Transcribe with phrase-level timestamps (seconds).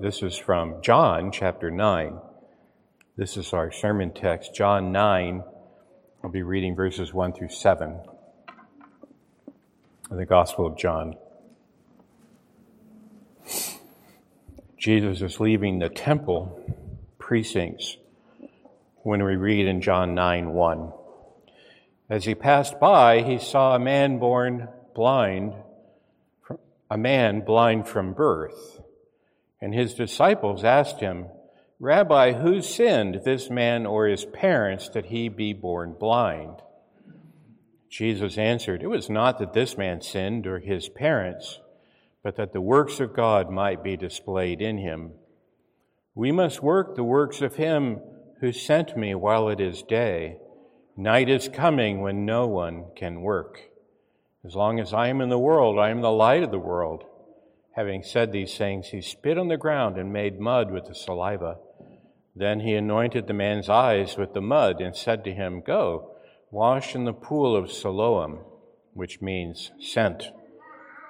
[0.00, 2.18] this is from John chapter 9.
[3.16, 5.42] This is our sermon text, John 9.
[6.22, 8.00] I'll be reading verses 1 through 7
[10.10, 11.14] of the Gospel of John.
[14.76, 16.62] Jesus is leaving the temple
[17.18, 17.96] precincts
[19.02, 20.92] when we read in John 9 1.
[22.10, 25.54] As he passed by, he saw a man born blind,
[26.90, 28.75] a man blind from birth.
[29.60, 31.26] And his disciples asked him,
[31.78, 36.62] Rabbi, who sinned, this man or his parents, that he be born blind?
[37.90, 41.60] Jesus answered, It was not that this man sinned or his parents,
[42.22, 45.12] but that the works of God might be displayed in him.
[46.14, 48.00] We must work the works of him
[48.40, 50.38] who sent me while it is day.
[50.96, 53.60] Night is coming when no one can work.
[54.44, 57.04] As long as I am in the world, I am the light of the world.
[57.76, 61.58] Having said these things, he spit on the ground and made mud with the saliva.
[62.34, 66.16] Then he anointed the man's eyes with the mud and said to him, Go,
[66.50, 68.38] wash in the pool of Siloam,
[68.94, 70.30] which means sent.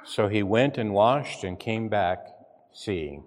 [0.04, 2.26] So he went and washed and came back
[2.72, 3.22] seeing.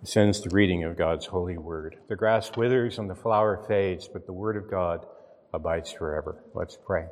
[0.00, 1.96] This ends the reading of God's holy word.
[2.08, 5.04] The grass withers and the flower fades, but the word of God
[5.52, 6.42] abides forever.
[6.54, 7.06] Let's pray.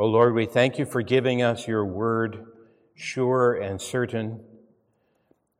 [0.00, 2.46] O oh Lord, we thank you for giving us your word,
[2.98, 4.40] sure and certain.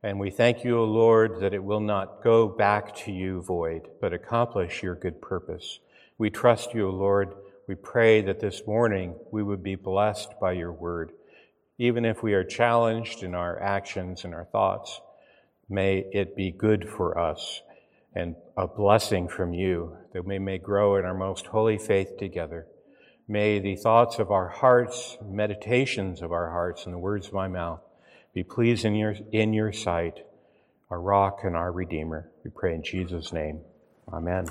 [0.03, 3.87] And we thank you, O Lord, that it will not go back to you void,
[4.01, 5.79] but accomplish your good purpose.
[6.17, 7.33] We trust you, O Lord.
[7.67, 11.11] We pray that this morning we would be blessed by your word.
[11.77, 14.99] Even if we are challenged in our actions and our thoughts,
[15.69, 17.61] may it be good for us
[18.13, 22.67] and a blessing from you that we may grow in our most holy faith together.
[23.31, 27.47] May the thoughts of our hearts, meditations of our hearts, and the words of my
[27.47, 27.79] mouth
[28.33, 30.25] be pleased in your, in your sight,
[30.89, 32.31] our rock and our redeemer.
[32.43, 33.59] We pray in Jesus' name.
[34.11, 34.47] Amen.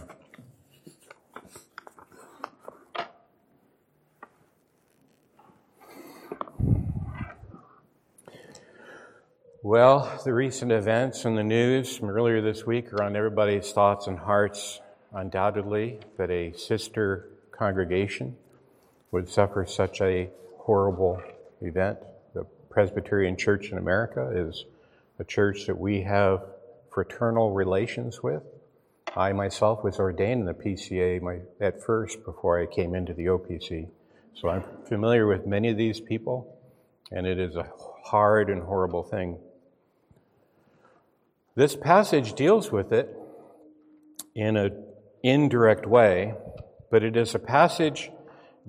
[9.64, 14.06] Well, the recent events in the news from earlier this week are on everybody's thoughts
[14.06, 14.80] and hearts,
[15.12, 18.36] undoubtedly, that a sister congregation
[19.10, 21.22] would suffer such a horrible
[21.60, 21.98] event.
[22.34, 24.64] The Presbyterian Church in America is
[25.18, 26.42] a church that we have
[26.90, 28.42] fraternal relations with.
[29.16, 33.26] I myself was ordained in the PCA my, at first before I came into the
[33.26, 33.88] OPC.
[34.34, 36.56] So I'm familiar with many of these people,
[37.10, 37.70] and it is a
[38.04, 39.38] hard and horrible thing.
[41.54, 43.16] This passage deals with it
[44.34, 44.84] in an
[45.22, 46.34] indirect way,
[46.90, 48.12] but it is a passage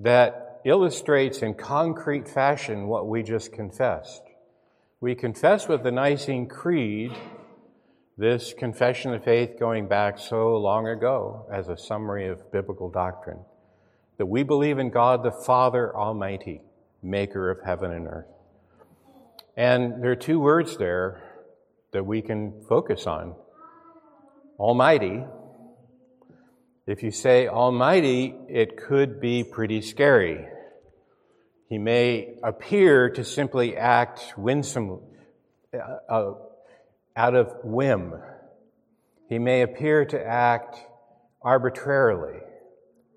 [0.00, 4.22] that illustrates in concrete fashion what we just confessed.
[5.00, 7.12] We confess with the Nicene Creed
[8.16, 13.40] this confession of faith going back so long ago as a summary of biblical doctrine
[14.18, 16.60] that we believe in God the Father Almighty,
[17.02, 18.26] maker of heaven and earth.
[19.56, 21.22] And there are two words there
[21.92, 23.34] that we can focus on
[24.58, 25.24] Almighty
[26.86, 30.46] if you say Almighty, it could be pretty scary.
[31.68, 35.00] He may appear to simply act winsome,
[35.72, 36.34] uh, uh,
[37.14, 38.14] out of whim.
[39.28, 40.76] He may appear to act
[41.42, 42.40] arbitrarily,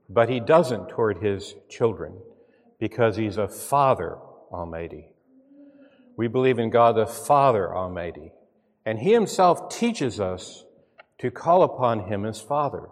[0.07, 2.13] but he doesn't toward his children
[2.79, 4.17] because he's a Father
[4.51, 5.07] Almighty.
[6.15, 8.33] We believe in God the Father Almighty,
[8.85, 10.63] and he himself teaches us
[11.17, 12.87] to call upon him as Father.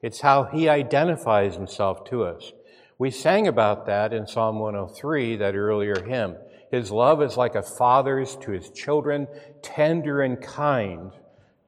[0.00, 2.52] It's how he identifies himself to us.
[2.98, 6.36] We sang about that in Psalm 103, that earlier hymn.
[6.70, 9.26] His love is like a father's to his children,
[9.62, 11.12] tender and kind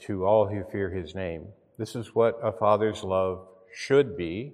[0.01, 1.47] to all who fear his name.
[1.79, 4.53] This is what a father's love should be.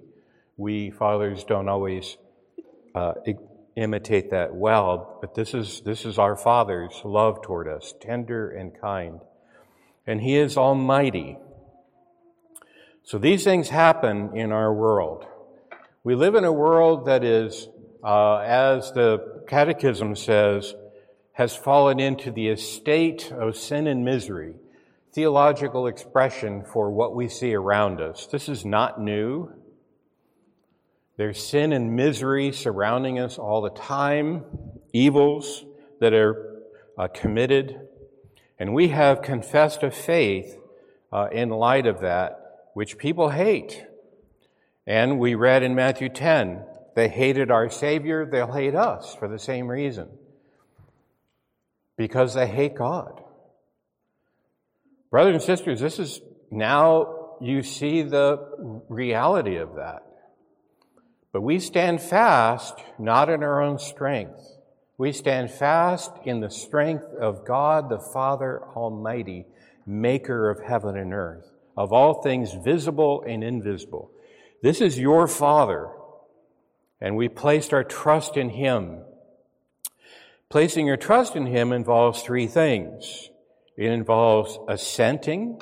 [0.55, 2.17] We fathers don't always
[2.95, 3.13] uh,
[3.77, 8.79] imitate that well, but this is, this is our Father's love toward us, tender and
[8.79, 9.21] kind.
[10.07, 11.37] And He is almighty.
[13.07, 15.25] So these things happen in our world.
[16.03, 17.69] We live in a world that is,
[18.03, 20.75] uh, as the Catechism says,
[21.31, 24.55] has fallen into the estate of sin and misery,
[25.13, 28.27] theological expression for what we see around us.
[28.27, 29.53] This is not new.
[31.15, 34.43] There's sin and misery surrounding us all the time,
[34.91, 35.63] evils
[36.01, 36.61] that are
[36.97, 37.87] uh, committed,
[38.59, 40.57] and we have confessed a faith
[41.13, 42.43] uh, in light of that
[42.77, 43.87] which people hate.
[44.85, 46.63] And we read in Matthew 10,
[46.95, 50.07] they hated our Savior, they'll hate us for the same reason.
[51.97, 53.23] Because they hate God.
[55.09, 56.21] Brothers and sisters, this is
[56.51, 60.03] now you see the reality of that.
[61.33, 64.39] But we stand fast not in our own strength.
[64.99, 69.47] We stand fast in the strength of God the Father Almighty,
[69.87, 74.11] maker of heaven and earth, of all things visible and invisible.
[74.63, 75.89] This is your Father,
[76.99, 79.03] and we placed our trust in Him.
[80.49, 83.29] Placing your trust in Him involves three things.
[83.77, 85.61] It involves assenting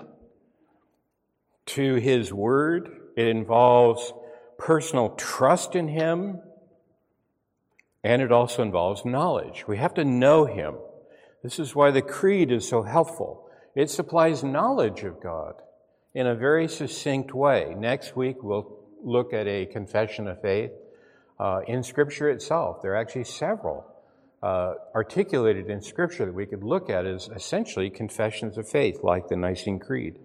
[1.65, 2.89] to His Word.
[3.17, 4.13] It involves
[4.57, 6.39] personal trust in Him.
[8.05, 9.65] And it also involves knowledge.
[9.67, 10.75] We have to know Him.
[11.43, 13.49] This is why the Creed is so helpful.
[13.75, 15.55] It supplies knowledge of God
[16.15, 17.75] in a very succinct way.
[17.77, 20.71] Next week, we'll look at a confession of faith
[21.37, 22.81] uh, in Scripture itself.
[22.81, 23.85] There are actually several
[24.41, 29.27] uh, articulated in Scripture that we could look at as essentially confessions of faith, like
[29.27, 30.17] the Nicene Creed.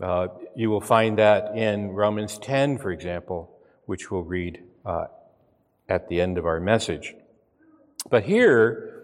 [0.00, 3.50] Uh, you will find that in Romans 10, for example,
[3.86, 5.06] which we'll read uh,
[5.88, 7.14] at the end of our message.
[8.08, 8.99] But here,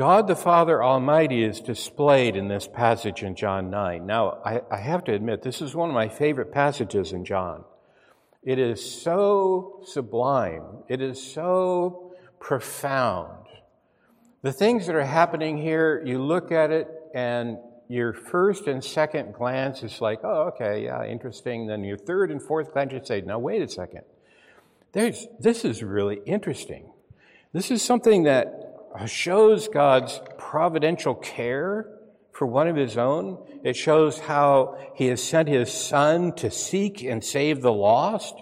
[0.00, 4.06] God the Father Almighty is displayed in this passage in John 9.
[4.06, 7.64] Now, I, I have to admit, this is one of my favorite passages in John.
[8.42, 10.62] It is so sublime.
[10.88, 13.46] It is so profound.
[14.40, 19.34] The things that are happening here, you look at it and your first and second
[19.34, 21.66] glance is like, oh, okay, yeah, interesting.
[21.66, 24.04] Then your third and fourth glance, you say, now, wait a second.
[24.92, 26.90] There's, this is really interesting.
[27.52, 28.59] This is something that
[29.06, 31.86] shows God's providential care
[32.32, 33.38] for one of his own.
[33.62, 38.34] It shows how he has sent his son to seek and save the lost.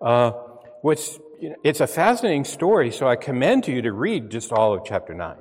[0.00, 0.32] Uh,
[0.82, 4.52] what's, you know, it's a fascinating story, so I commend to you to read just
[4.52, 5.36] all of chapter 9.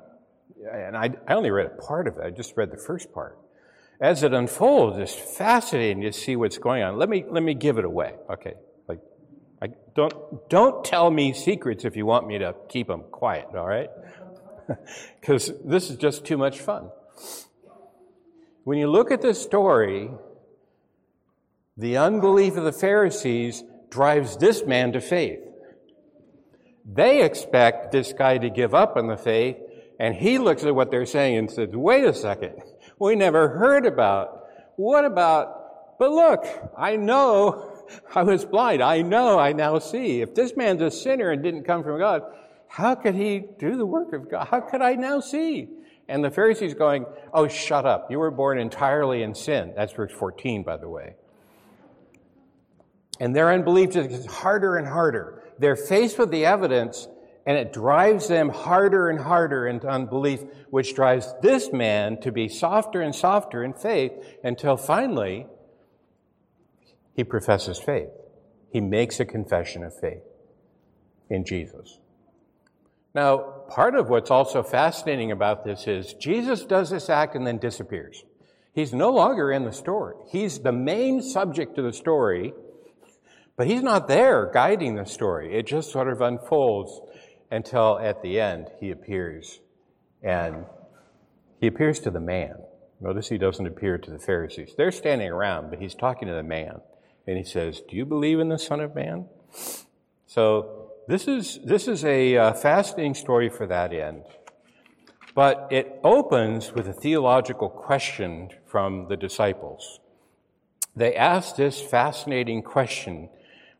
[0.71, 3.37] And I, I only read a part of it, I just read the first part.
[3.99, 6.97] As it unfolds, it's fascinating to see what's going on.
[6.97, 8.13] Let me, let me give it away.
[8.29, 8.53] Okay.
[9.61, 13.67] I don't, don't tell me secrets if you want me to keep them quiet, all
[13.67, 13.89] right?
[15.21, 16.89] Because this is just too much fun.
[18.65, 20.11] When you look at this story,
[21.77, 25.39] the unbelief of the Pharisees drives this man to faith.
[26.85, 29.57] They expect this guy to give up on the faith,
[29.99, 32.61] and he looks at what they're saying and says, wait a second,
[32.99, 34.47] we never heard about.
[34.75, 36.45] What about, but look,
[36.77, 37.66] I know
[38.15, 38.81] I was blind.
[38.81, 40.21] I know I now see.
[40.21, 42.23] If this man's a sinner and didn't come from God,
[42.67, 44.47] how could he do the work of God?
[44.49, 45.69] How could I now see?
[46.09, 48.09] And the Pharisees going, Oh, shut up.
[48.09, 49.73] You were born entirely in sin.
[49.75, 51.15] That's verse 14, by the way.
[53.19, 55.43] And their unbelief just gets harder and harder.
[55.59, 57.07] They're faced with the evidence,
[57.45, 62.47] and it drives them harder and harder into unbelief, which drives this man to be
[62.47, 64.11] softer and softer in faith
[64.43, 65.47] until finally
[67.17, 68.11] he professes faith.
[68.71, 70.21] He makes a confession of faith
[71.29, 71.97] in Jesus.
[73.15, 77.57] Now, part of what's also fascinating about this is Jesus does this act and then
[77.57, 78.23] disappears.
[78.73, 80.13] He's no longer in the story.
[80.29, 82.53] He's the main subject of the story,
[83.57, 85.57] but he's not there guiding the story.
[85.57, 87.01] It just sort of unfolds
[87.49, 89.59] until at the end he appears.
[90.21, 90.65] And
[91.59, 92.57] he appears to the man.
[93.01, 94.75] Notice he doesn't appear to the Pharisees.
[94.77, 96.81] They're standing around, but he's talking to the man.
[97.27, 99.27] And he says, Do you believe in the Son of Man?
[100.25, 104.23] So this is, this is a uh, fascinating story for that end.
[105.35, 109.99] But it opens with a theological question from the disciples.
[110.95, 113.29] They ask this fascinating question,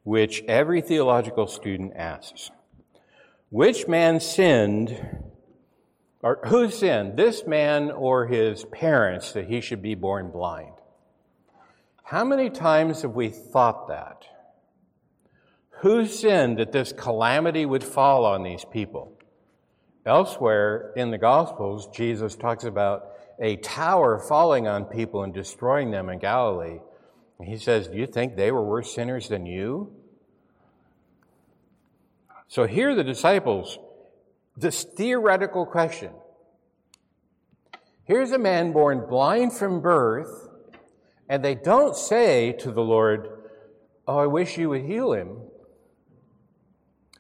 [0.04, 2.52] which every theological student asks
[3.50, 5.24] Which man sinned,
[6.22, 10.77] or who sinned, this man or his parents, that he should be born blind?
[12.08, 14.24] How many times have we thought that?
[15.82, 19.12] Who sinned that this calamity would fall on these people?
[20.06, 23.10] Elsewhere in the Gospels, Jesus talks about
[23.42, 26.80] a tower falling on people and destroying them in Galilee.
[27.40, 29.92] And he says, Do you think they were worse sinners than you?
[32.48, 33.80] So here the disciples,
[34.56, 36.14] this theoretical question.
[38.06, 40.48] Here's a man born blind from birth,
[41.30, 43.30] and they don't say to the Lord,
[44.08, 45.40] Oh, I wish you would heal him.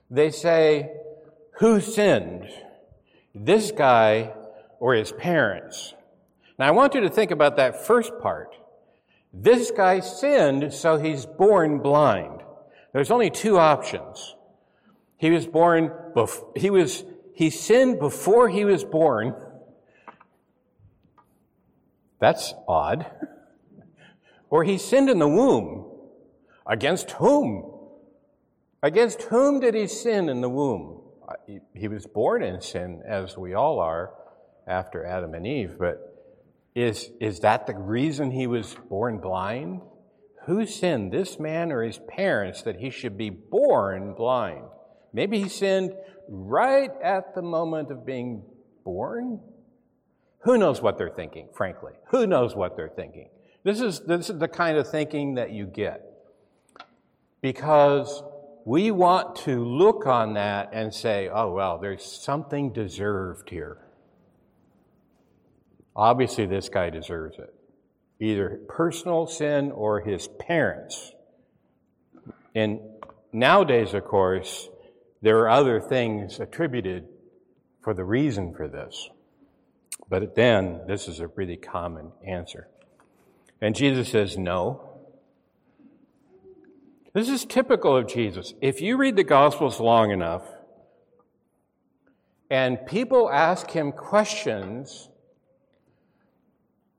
[0.09, 0.91] They say,
[1.59, 2.47] Who sinned?
[3.35, 4.33] This guy
[4.79, 5.93] or his parents?
[6.57, 8.55] Now, I want you to think about that first part.
[9.33, 12.41] This guy sinned, so he's born blind.
[12.93, 14.35] There's only two options.
[15.17, 19.35] He was born, bef- he was, he sinned before he was born,
[22.19, 23.05] That's odd.
[24.49, 25.85] Or he sinned in the womb.
[26.65, 27.71] Against whom?
[28.83, 31.01] Against whom did he sin in the womb?
[31.27, 31.33] Uh,
[31.73, 34.13] he was born in sin, as we all are
[34.67, 36.13] after Adam and Eve, but
[36.75, 39.81] is, is that the reason he was born blind?
[40.45, 44.65] Who sinned, this man or his parents, that he should be born blind?
[45.11, 45.93] Maybe he sinned
[46.29, 48.43] right at the moment of being
[48.85, 49.39] born?
[50.41, 51.93] Who knows what they're thinking, frankly?
[52.11, 53.29] Who knows what they're thinking?
[53.67, 56.01] This is, this is the kind of thinking that you get.
[57.41, 58.23] Because
[58.63, 63.79] we want to look on that and say, oh, well, there's something deserved here.
[65.97, 67.53] Obviously, this guy deserves it.
[68.21, 71.11] Either personal sin or his parents.
[72.55, 72.79] And
[73.33, 74.69] nowadays, of course,
[75.21, 77.09] there are other things attributed
[77.81, 79.09] for the reason for this.
[80.07, 82.69] But then, this is a really common answer.
[83.61, 84.83] And Jesus says, no.
[87.13, 88.53] This is typical of Jesus.
[88.61, 90.43] If you read the Gospels long enough,
[92.49, 95.09] and people ask him questions,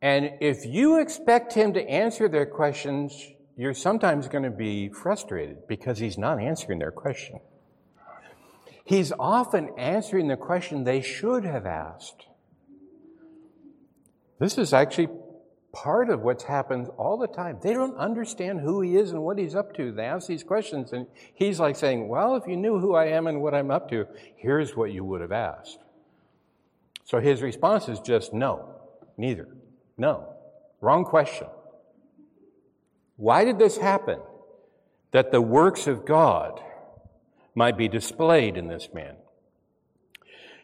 [0.02, 5.66] and if you expect him to answer their questions, you're sometimes going to be frustrated
[5.68, 7.40] because he's not answering their question.
[8.84, 12.26] He's often answering the question they should have asked.
[14.38, 15.08] This is actually
[15.72, 17.58] part of what's happened all the time.
[17.62, 19.92] They don't understand who he is and what he's up to.
[19.92, 23.26] They ask these questions, and he's like saying, Well, if you knew who I am
[23.26, 24.06] and what I'm up to,
[24.36, 25.78] here's what you would have asked.
[27.04, 28.74] So his response is just no,
[29.16, 29.48] neither.
[29.96, 30.34] No.
[30.80, 31.48] Wrong question.
[33.16, 34.20] Why did this happen?
[35.12, 36.60] That the works of God
[37.54, 39.16] might be displayed in this man.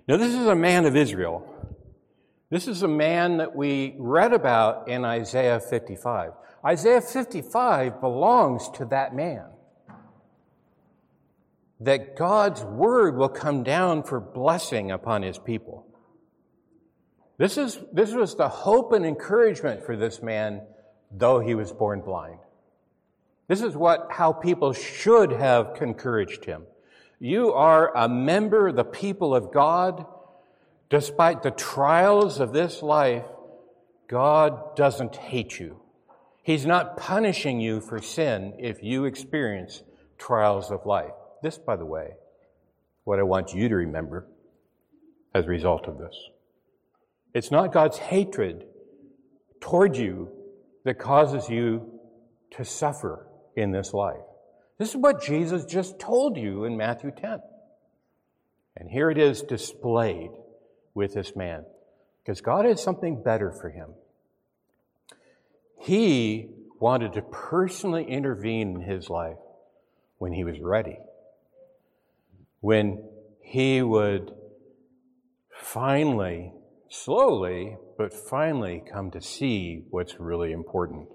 [0.07, 1.54] Now, this is a man of Israel
[2.51, 6.33] this is a man that we read about in Isaiah 55.
[6.65, 9.47] Isaiah 55 belongs to that man.
[11.81, 15.87] That God's word will come down for blessing upon his people.
[17.37, 20.63] This, is, this was the hope and encouragement for this man,
[21.11, 22.39] though he was born blind.
[23.49, 26.65] This is what, how people should have encouraged him.
[27.19, 30.07] You are a member of the people of God
[30.95, 33.25] Despite the trials of this life,
[34.07, 35.81] God doesn't hate you.
[36.45, 39.83] He's not punishing you for sin if you experience
[40.19, 41.11] trials of life.
[41.43, 42.11] This, by the way,
[43.03, 44.29] what I want you to remember
[45.35, 46.17] as a result of this.
[47.35, 48.65] It's not God's hatred
[49.61, 50.29] toward you
[50.85, 51.99] that causes you
[52.53, 54.23] to suffer in this life.
[54.79, 57.41] This is what Jesus just told you in Matthew 10.
[58.77, 60.31] And here it is displayed
[60.95, 61.65] with this man
[62.23, 63.91] because God had something better for him.
[65.79, 66.49] He
[66.81, 69.37] wanted to personally intervene in his life
[70.19, 70.99] when he was ready,
[72.61, 73.03] when
[73.43, 74.33] he would
[75.53, 76.53] finally,
[76.89, 81.09] slowly, but finally come to see what's really important.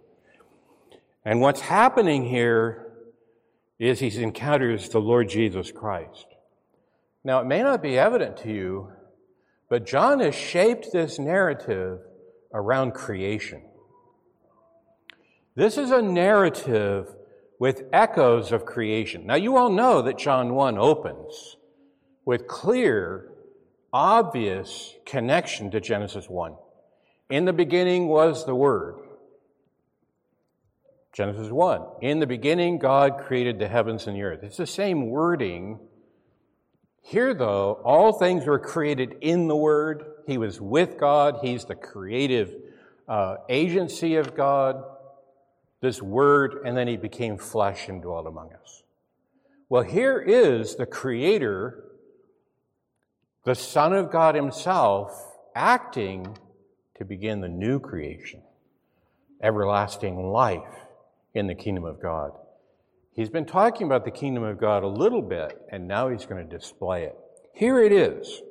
[1.25, 2.93] And what's happening here
[3.79, 6.25] is he encounters the Lord Jesus Christ.
[7.23, 8.91] Now, it may not be evident to you
[9.69, 11.99] but John has shaped this narrative
[12.53, 13.61] around creation.
[15.55, 17.07] This is a narrative
[17.59, 19.27] with echoes of creation.
[19.27, 21.57] Now, you all know that John 1 opens
[22.25, 23.29] with clear,
[23.91, 26.55] obvious connection to Genesis 1.
[27.29, 28.95] In the beginning was the Word.
[31.13, 31.81] Genesis 1.
[32.01, 34.39] In the beginning, God created the heavens and the earth.
[34.43, 35.79] It's the same wording
[37.09, 40.05] here, though, all things were created in the Word.
[40.27, 41.39] He was with God.
[41.41, 42.53] He's the creative
[43.07, 44.83] uh, agency of God,
[45.81, 48.83] this Word, and then He became flesh and dwelt among us.
[49.69, 51.83] Well, here is the Creator,
[53.43, 55.11] the Son of God Himself,
[55.55, 56.37] acting
[56.99, 58.43] to begin the new creation,
[59.41, 60.85] everlasting life
[61.33, 62.33] in the kingdom of God.
[63.19, 66.41] He's been talking about the kingdom of God a little bit, and now he's going
[66.41, 67.17] to display it.
[67.53, 68.41] Here it is.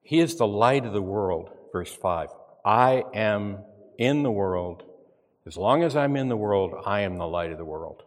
[0.00, 2.28] He is the light of the world, verse 5.
[2.64, 3.64] I am
[3.98, 4.84] in the world.
[5.44, 8.04] As long as I'm in the world, I am the light of the world.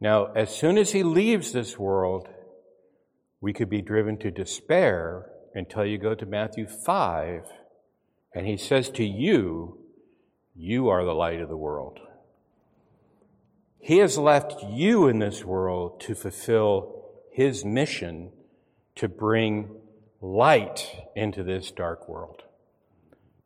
[0.00, 2.28] Now, as soon as he leaves this world,
[3.40, 7.42] we could be driven to despair until you go to Matthew 5,
[8.36, 9.80] and he says to you,
[10.56, 12.00] you are the light of the world.
[13.78, 18.32] He has left you in this world to fulfill His mission
[18.96, 19.70] to bring
[20.20, 22.42] light into this dark world.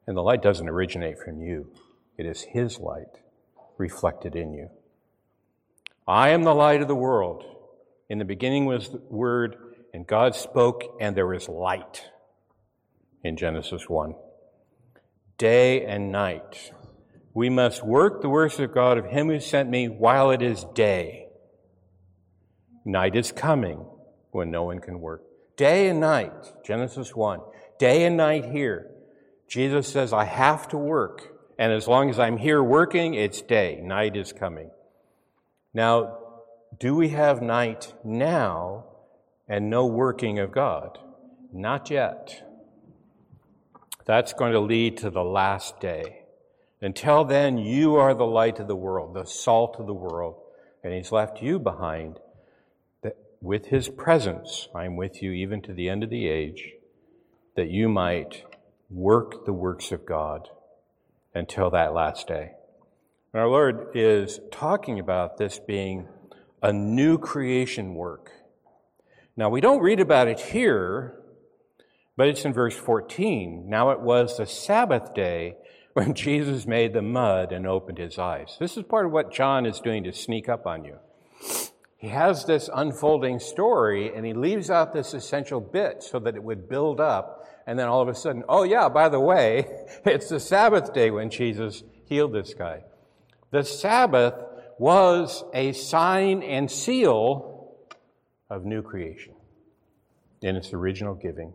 [0.07, 1.71] And the light doesn't originate from you,
[2.17, 3.21] it is His light
[3.77, 4.71] reflected in you.
[6.07, 7.45] I am the light of the world.
[8.09, 9.57] In the beginning was the Word,
[9.95, 12.09] and God spoke, and there was light
[13.23, 14.15] in Genesis 1.
[15.39, 16.73] Day and night.
[17.33, 20.65] We must work the works of God of Him who sent me while it is
[20.75, 21.29] day.
[22.85, 23.85] Night is coming
[24.31, 25.23] when no one can work.
[25.57, 26.33] Day and night,
[26.65, 27.41] Genesis 1.
[27.79, 28.91] Day and night here.
[29.49, 31.37] Jesus says, I have to work.
[31.59, 33.81] And as long as I'm here working, it's day.
[33.83, 34.71] Night is coming.
[35.75, 36.19] Now,
[36.79, 38.87] do we have night now
[39.49, 40.99] and no working of God?
[41.53, 42.43] Not yet.
[44.07, 46.20] That's going to lead to the last day.
[46.83, 50.37] Until then, you are the light of the world, the salt of the world,
[50.83, 52.19] and He's left you behind.
[53.03, 56.73] That with His presence, I'm with you even to the end of the age,
[57.55, 58.45] that you might
[58.89, 60.49] work the works of God
[61.35, 62.53] until that last day.
[63.33, 66.09] And our Lord is talking about this being
[66.63, 68.33] a new creation work.
[69.37, 71.21] Now, we don't read about it here,
[72.17, 73.67] but it's in verse 14.
[73.69, 75.57] Now it was the Sabbath day
[76.01, 78.57] when Jesus made the mud and opened his eyes.
[78.59, 80.97] This is part of what John is doing to sneak up on you.
[81.99, 86.43] He has this unfolding story and he leaves out this essential bit so that it
[86.43, 87.47] would build up.
[87.67, 89.67] And then all of a sudden, oh, yeah, by the way,
[90.07, 92.85] it's the Sabbath day when Jesus healed this guy.
[93.51, 94.43] The Sabbath
[94.79, 97.77] was a sign and seal
[98.49, 99.35] of new creation
[100.41, 101.53] in its original giving.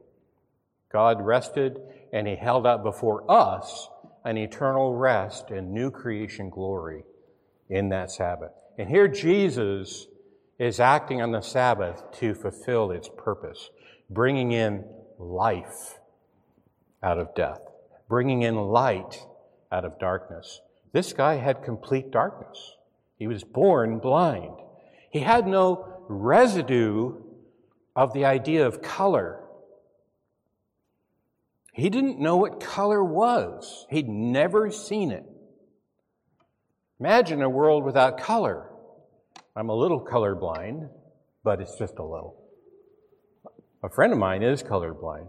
[0.93, 1.81] God rested
[2.13, 3.89] and he held out before us
[4.25, 7.03] an eternal rest and new creation glory
[7.69, 8.51] in that Sabbath.
[8.77, 10.07] And here Jesus
[10.59, 13.69] is acting on the Sabbath to fulfill its purpose,
[14.09, 14.83] bringing in
[15.19, 15.99] life
[17.03, 17.61] out of death,
[18.09, 19.25] bringing in light
[19.71, 20.59] out of darkness.
[20.91, 22.75] This guy had complete darkness.
[23.17, 24.55] He was born blind.
[25.11, 27.15] He had no residue
[27.95, 29.39] of the idea of color
[31.75, 33.85] he didn't know what color was.
[33.89, 35.25] He'd never seen it.
[37.01, 38.69] Imagine a world without color.
[39.57, 40.89] I'm a little colorblind,
[41.43, 42.41] but it's just a little.
[43.83, 45.27] A friend of mine is colorblind.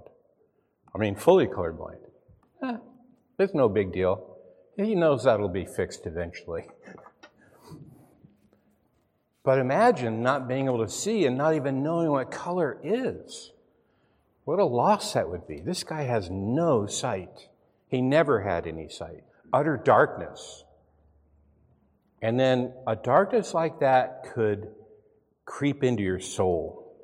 [0.94, 1.98] I mean, fully colorblind.
[2.62, 2.76] Eh,
[3.40, 4.36] it's no big deal.
[4.76, 6.68] He knows that'll be fixed eventually.
[9.44, 13.50] but imagine not being able to see and not even knowing what color is.
[14.46, 15.60] What a loss that would be.
[15.60, 17.48] This guy has no sight.
[17.88, 19.24] He never had any sight.
[19.52, 20.62] Utter darkness.
[22.22, 24.68] And then a darkness like that could
[25.44, 26.96] creep into your soul.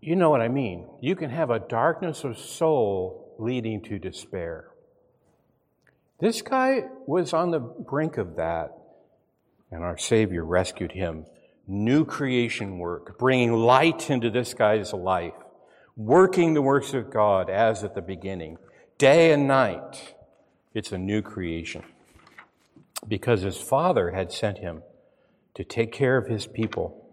[0.00, 0.86] You know what I mean.
[1.00, 4.68] You can have a darkness of soul leading to despair.
[6.20, 8.78] This guy was on the brink of that,
[9.72, 11.26] and our Savior rescued him
[11.68, 15.34] new creation work, bringing light into this guy's life,
[15.96, 18.56] working the works of God as at the beginning,
[18.96, 20.14] day and night.
[20.72, 21.82] It's a new creation
[23.06, 24.82] because his father had sent him
[25.54, 27.04] to take care of his people,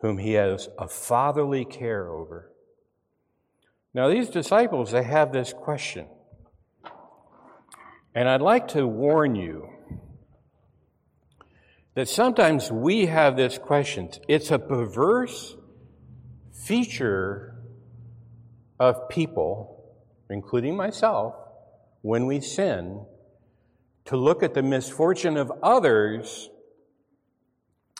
[0.00, 2.50] whom he has a fatherly care over.
[3.94, 6.06] Now, these disciples, they have this question.
[8.14, 9.71] And I'd like to warn you
[11.94, 14.08] that sometimes we have this question.
[14.28, 15.56] It's a perverse
[16.52, 17.56] feature
[18.80, 19.94] of people,
[20.30, 21.34] including myself,
[22.00, 23.04] when we sin,
[24.06, 26.50] to look at the misfortune of others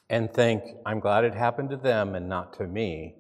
[0.09, 3.17] and think, I'm glad it happened to them and not to me.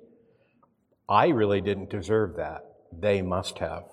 [1.08, 2.64] I really didn't deserve that.
[2.92, 3.84] They must have.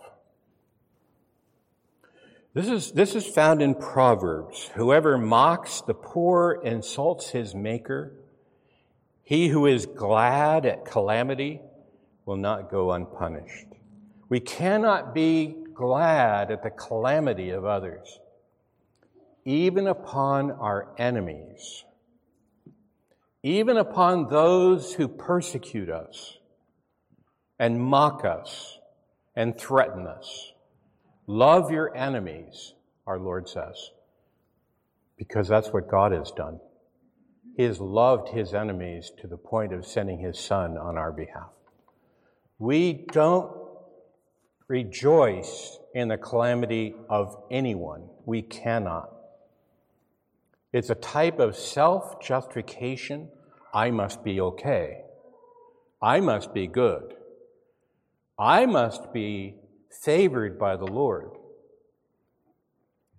[2.54, 4.72] This is, this is found in Proverbs.
[4.74, 8.14] Whoever mocks the poor insults his maker.
[9.24, 11.62] He who is glad at calamity
[12.26, 13.68] will not go unpunished.
[14.30, 18.20] We cannot be glad at the calamity of others,
[19.46, 21.86] even upon our enemies,
[23.44, 26.40] even upon those who persecute us
[27.60, 28.80] and mock us
[29.36, 30.54] and threaten us.
[31.32, 32.74] Love your enemies,
[33.06, 33.92] our Lord says,
[35.16, 36.60] because that's what God has done.
[37.56, 41.52] He has loved his enemies to the point of sending his son on our behalf.
[42.58, 43.56] We don't
[44.68, 48.10] rejoice in the calamity of anyone.
[48.26, 49.12] We cannot.
[50.74, 53.30] It's a type of self justification.
[53.72, 55.04] I must be okay.
[56.02, 57.14] I must be good.
[58.40, 59.58] I must be
[59.90, 61.32] favored by the Lord.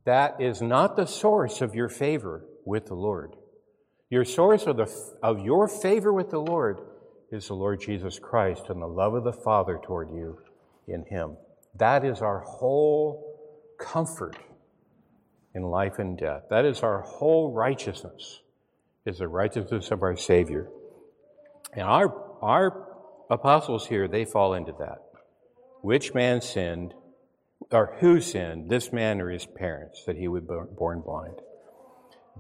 [0.05, 3.37] That is not the source of your favor with the Lord.
[4.09, 6.81] Your source of, the, of your favor with the Lord
[7.31, 10.39] is the Lord Jesus Christ and the love of the Father toward you
[10.89, 11.37] in Him.
[11.77, 13.39] That is our whole
[13.79, 14.37] comfort
[15.55, 16.45] in life and death.
[16.51, 18.41] That is our whole righteousness,
[19.07, 20.69] is the righteousness of our Savior.
[21.73, 22.89] And our, our
[23.31, 25.10] apostles here, they fall into that.
[25.83, 26.95] Which man sinned,
[27.73, 31.41] or who sinned, this man or his parents, that he would be born blind?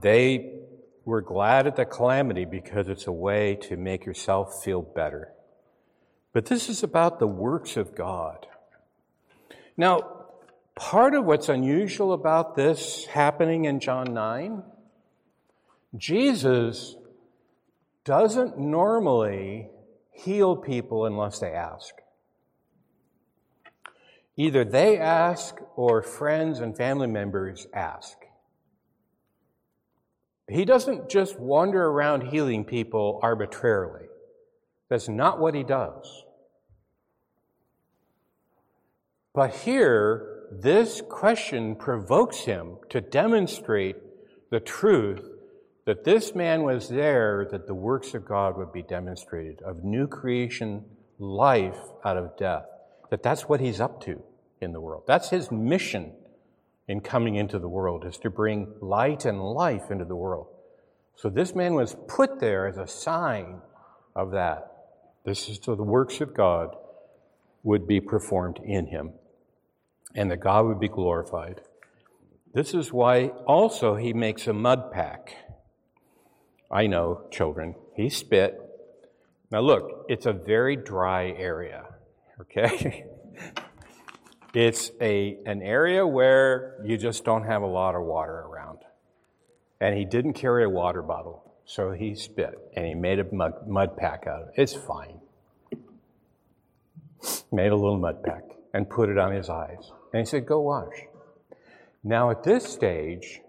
[0.00, 0.61] They
[1.05, 5.33] were glad at the calamity because it's a way to make yourself feel better.
[6.33, 8.46] But this is about the works of God.
[9.76, 10.26] Now,
[10.74, 14.62] part of what's unusual about this happening in John 9,
[15.96, 16.96] Jesus
[18.05, 19.68] doesn't normally
[20.12, 21.94] heal people unless they ask.
[24.40, 28.16] Either they ask or friends and family members ask.
[30.48, 34.07] He doesn't just wander around healing people arbitrarily.
[34.88, 36.24] That's not what he does.
[39.35, 43.96] But here, this question provokes him to demonstrate
[44.50, 45.29] the truth
[45.85, 50.07] that this man was there that the works of God would be demonstrated, of new
[50.07, 50.87] creation,
[51.18, 51.76] life
[52.07, 52.64] out of death.
[53.11, 54.22] That that's what he's up to
[54.61, 55.05] in the world.
[55.07, 56.12] That's his mission
[56.88, 60.49] in coming into the world, is to bring light and life into the world.
[61.14, 63.61] So this man was put there as a sign
[64.16, 64.66] of that.
[65.25, 66.75] This is so the works of God
[67.62, 69.12] would be performed in him
[70.14, 71.61] and that God would be glorified.
[72.53, 75.37] This is why also he makes a mud pack.
[76.70, 77.75] I know, children.
[77.94, 78.61] He spit.
[79.53, 81.85] Now look, it's a very dry area,
[82.40, 83.05] okay?
[84.54, 88.78] it's a, an area where you just don't have a lot of water around.
[89.80, 93.66] And he didn't carry a water bottle, so he spit and he made a mud,
[93.66, 94.54] mud pack out of it.
[94.56, 95.20] It's fine.
[97.52, 98.42] Made a little mud pack
[98.74, 99.90] and put it on his eyes.
[100.12, 100.94] And he said, Go wash.
[102.02, 103.40] Now, at this stage,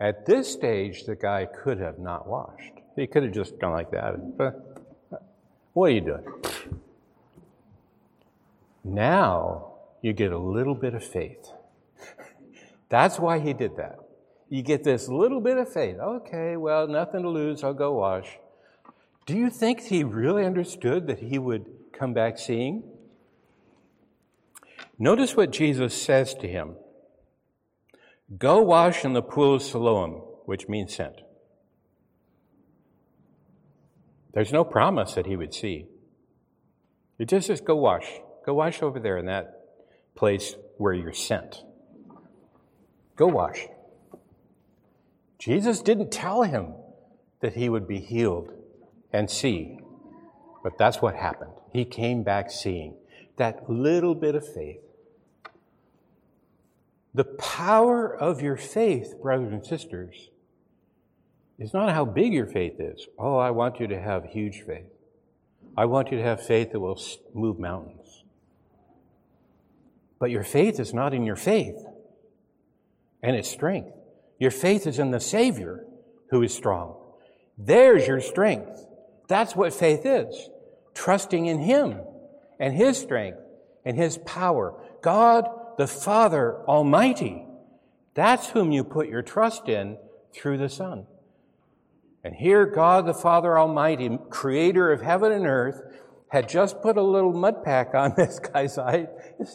[0.00, 2.72] at this stage, the guy could have not washed.
[2.96, 4.16] He could have just gone like that.
[5.72, 6.24] What are you doing?
[8.84, 9.71] Now
[10.02, 11.50] you get a little bit of faith.
[12.88, 13.96] That's why he did that.
[14.50, 15.96] You get this little bit of faith.
[15.98, 17.64] Okay, well, nothing to lose.
[17.64, 18.38] I'll go wash.
[19.24, 22.82] Do you think he really understood that he would come back seeing?
[24.98, 26.76] Notice what Jesus says to him
[28.36, 31.22] Go wash in the pool of Siloam, which means sent.
[34.34, 35.86] There's no promise that he would see.
[37.18, 38.10] It just says, Go wash.
[38.44, 39.61] Go wash over there in that
[40.14, 41.62] place where you're sent.
[43.16, 43.66] Go wash.
[45.38, 46.74] Jesus didn't tell him
[47.40, 48.52] that he would be healed
[49.12, 49.78] and see,
[50.62, 51.52] but that's what happened.
[51.72, 52.94] He came back seeing
[53.36, 54.80] that little bit of faith.
[57.14, 60.30] The power of your faith, brothers and sisters,
[61.58, 63.06] is not how big your faith is.
[63.18, 64.86] Oh, I want you to have huge faith.
[65.76, 67.00] I want you to have faith that will
[67.34, 68.01] move mountains.
[70.22, 71.84] But your faith is not in your faith
[73.24, 73.90] and its strength.
[74.38, 75.84] Your faith is in the Savior
[76.30, 76.94] who is strong.
[77.58, 78.86] There's your strength.
[79.26, 80.48] That's what faith is.
[80.94, 82.02] Trusting in Him
[82.60, 83.40] and His strength
[83.84, 84.80] and His power.
[85.02, 87.44] God the Father Almighty.
[88.14, 89.98] That's whom you put your trust in
[90.32, 91.04] through the Son.
[92.22, 95.82] And here, God the Father Almighty, creator of heaven and earth,
[96.32, 99.06] had just put a little mud pack on this guy's eye.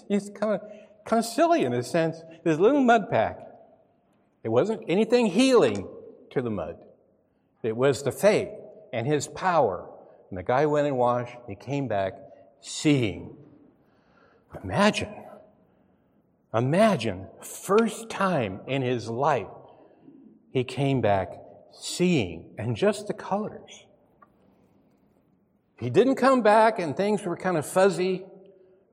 [0.07, 0.61] He's kind of,
[1.05, 2.21] kind of silly in a sense.
[2.43, 3.39] This little mud pack.
[4.43, 5.87] It wasn't anything healing
[6.29, 6.77] to the mud.
[7.63, 8.49] It was the faith
[8.93, 9.89] and his power.
[10.29, 11.35] And the guy went and washed.
[11.47, 12.13] He came back
[12.61, 13.35] seeing.
[14.63, 15.13] Imagine
[16.53, 19.47] Imagine, first time in his life,
[20.51, 21.33] he came back
[21.71, 23.85] seeing and just the colors.
[25.79, 28.25] He didn't come back and things were kind of fuzzy.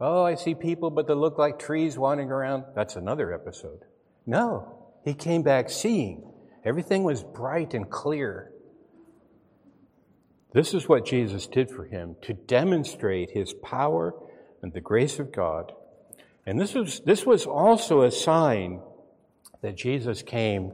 [0.01, 2.65] Oh, I see people, but they look like trees wandering around.
[2.75, 3.85] That's another episode.
[4.27, 6.31] No, he came back seeing.
[6.65, 8.51] Everything was bright and clear.
[10.53, 14.15] This is what Jesus did for him to demonstrate his power
[14.63, 15.73] and the grace of God
[16.47, 18.81] and this was, this was also a sign
[19.63, 20.73] that Jesus came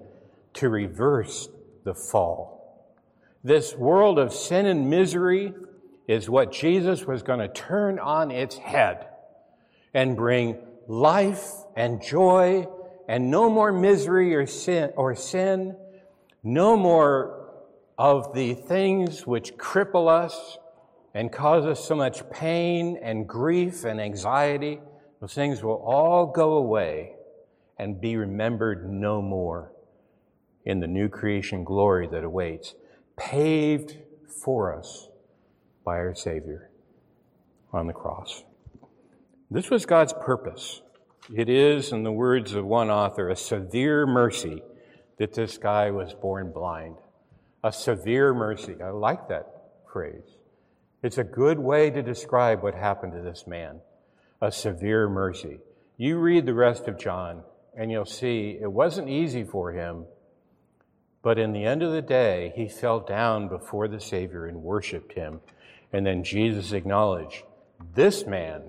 [0.55, 1.49] to reverse
[1.85, 2.59] the fall.
[3.44, 5.55] This world of sin and misery
[6.07, 9.07] is what Jesus was going to turn on its head.
[9.93, 12.67] and bring life and joy
[13.09, 15.77] and no more misery or sin, or sin,
[16.45, 17.51] no more
[17.99, 20.59] of the things which cripple us
[21.13, 24.79] and cause us so much pain and grief and anxiety.
[25.21, 27.17] Those things will all go away
[27.79, 29.73] and be remembered no more
[30.65, 32.75] in the new creation glory that awaits,
[33.17, 33.97] paved
[34.29, 35.10] for us
[35.85, 36.71] by our Savior
[37.73, 38.45] on the cross.
[39.51, 40.83] This was God's purpose.
[41.35, 44.62] It is, in the words of one author, a severe mercy
[45.19, 46.97] that this guy was born blind.
[47.62, 48.77] A severe mercy.
[48.83, 49.47] I like that
[49.93, 50.37] phrase.
[51.03, 53.81] It's a good way to describe what happened to this man.
[54.40, 55.59] A severe mercy.
[55.97, 57.43] You read the rest of John,
[57.77, 60.07] and you'll see it wasn't easy for him
[61.23, 65.12] but in the end of the day, he fell down before the Savior and worshiped
[65.12, 65.40] him.
[65.92, 67.42] And then Jesus acknowledged,
[67.94, 68.62] This man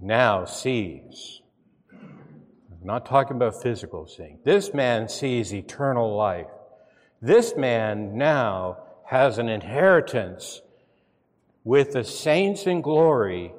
[0.00, 1.40] now sees.
[1.90, 4.38] I'm not talking about physical seeing.
[4.44, 6.48] This man sees eternal life.
[7.20, 10.62] This man now has an inheritance
[11.64, 13.52] with the saints in glory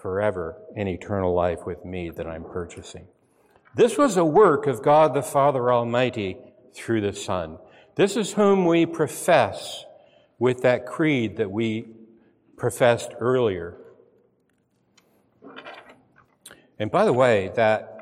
[0.00, 3.08] forever in eternal life with me that I'm purchasing.
[3.74, 6.36] This was a work of God the Father Almighty
[6.74, 7.58] through the Son.
[7.96, 9.84] This is whom we profess
[10.38, 11.88] with that creed that we
[12.56, 13.76] professed earlier.
[16.78, 17.96] And by the way, that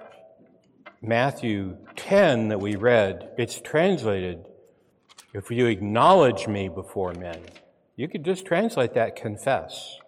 [1.00, 4.44] Matthew 10 that we read, it's translated,
[5.32, 7.40] if you acknowledge me before men.
[7.96, 9.98] You could just translate that confess.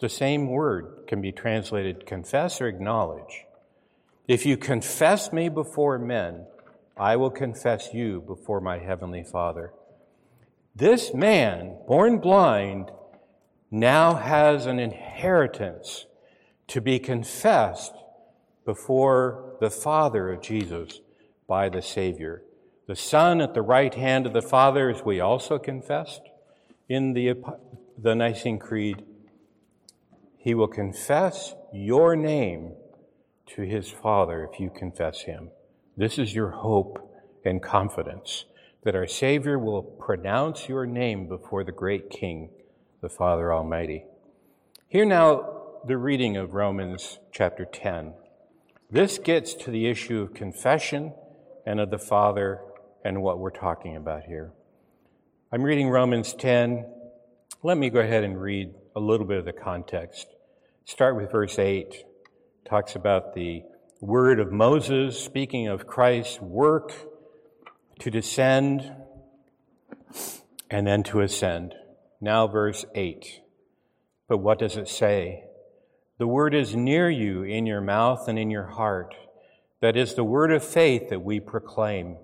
[0.00, 3.46] The same word can be translated confess or acknowledge.
[4.26, 6.46] If you confess me before men,
[6.96, 9.72] I will confess you before my heavenly Father.
[10.76, 12.90] This man, born blind,
[13.70, 16.06] now has an inheritance
[16.68, 17.94] to be confessed
[18.64, 21.00] before the Father of Jesus
[21.46, 22.42] by the Savior.
[22.88, 26.22] The Son at the right hand of the Father, as we also confessed
[26.88, 27.34] in the,
[27.96, 29.04] the Nicene Creed,
[30.36, 32.72] he will confess your name
[33.54, 35.50] to his Father if you confess him.
[35.96, 36.98] This is your hope
[37.44, 38.44] and confidence
[38.84, 42.50] that our Savior will pronounce your name before the great King,
[43.00, 44.04] the Father Almighty.
[44.88, 48.12] Hear now the reading of Romans chapter 10.
[48.90, 51.14] This gets to the issue of confession
[51.66, 52.60] and of the Father
[53.02, 54.52] and what we're talking about here.
[55.50, 56.84] I'm reading Romans 10.
[57.62, 60.26] Let me go ahead and read a little bit of the context.
[60.84, 62.04] Start with verse 8
[62.68, 63.62] talks about the
[64.00, 66.92] word of Moses, speaking of Christ's work
[68.00, 68.92] to descend
[70.70, 71.74] and then to ascend.
[72.20, 73.40] Now, verse 8.
[74.28, 75.44] But what does it say?
[76.18, 79.14] The word is near you in your mouth and in your heart.
[79.80, 82.16] That is the word of faith that we proclaim.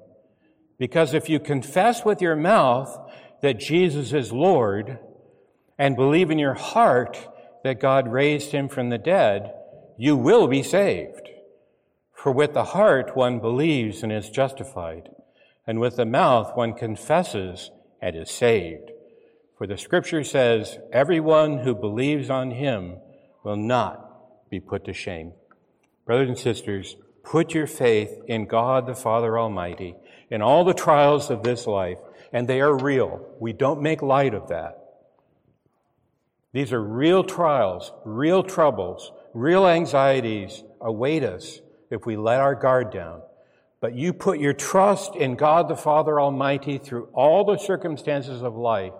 [0.78, 2.96] Because if you confess with your mouth
[3.42, 4.98] that Jesus is Lord
[5.78, 7.28] and believe in your heart
[7.64, 9.52] that God raised him from the dead,
[9.98, 11.28] you will be saved.
[12.14, 15.10] For with the heart one believes and is justified,
[15.70, 17.70] and with the mouth one confesses
[18.02, 18.90] and is saved.
[19.56, 22.96] For the scripture says, Everyone who believes on him
[23.44, 25.32] will not be put to shame.
[26.04, 29.94] Brothers and sisters, put your faith in God the Father Almighty
[30.28, 31.98] in all the trials of this life,
[32.32, 33.24] and they are real.
[33.38, 34.76] We don't make light of that.
[36.52, 41.60] These are real trials, real troubles, real anxieties await us
[41.92, 43.22] if we let our guard down.
[43.80, 48.54] But you put your trust in God the Father Almighty through all the circumstances of
[48.54, 48.92] life,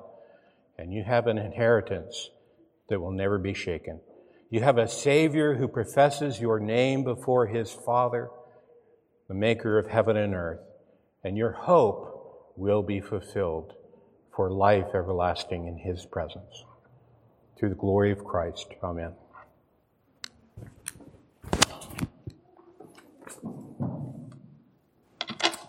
[0.79, 2.31] and you have an inheritance
[2.89, 4.01] that will never be shaken.
[4.49, 8.31] You have a Savior who professes your name before his Father,
[9.29, 10.61] the maker of heaven and earth,
[11.23, 13.75] and your hope will be fulfilled
[14.35, 16.65] for life everlasting in his presence.
[17.59, 18.67] Through the glory of Christ.
[18.83, 19.13] Amen.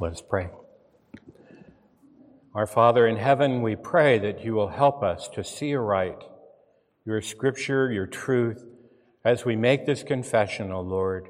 [0.02, 0.50] Let us pray.
[2.56, 6.24] Our Father in heaven, we pray that you will help us to see aright
[7.06, 8.66] your scripture, your truth,
[9.24, 11.28] as we make this confession, O Lord.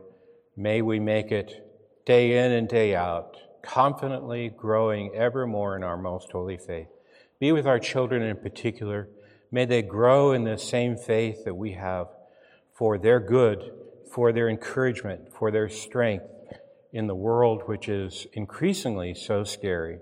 [0.55, 1.69] May we make it
[2.05, 6.87] day in and day out, confidently growing ever more in our most holy faith.
[7.41, 9.09] Be with our children in particular.
[9.51, 12.07] May they grow in the same faith that we have
[12.73, 13.73] for their good,
[14.09, 16.23] for their encouragement, for their strength,
[16.93, 19.99] in the world which is increasingly so scary.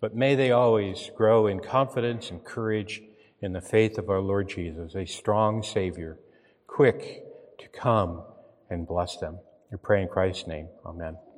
[0.00, 3.02] But may they always grow in confidence and courage
[3.42, 6.18] in the faith of our Lord Jesus, a strong Savior,
[6.66, 7.24] quick
[7.58, 8.22] to come
[8.68, 9.38] and bless them.
[9.70, 10.68] We pray in Christ's name.
[10.84, 11.16] Amen.